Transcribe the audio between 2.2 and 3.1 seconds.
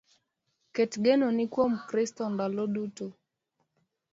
ndalo duto